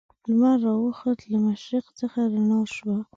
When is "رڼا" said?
2.33-2.61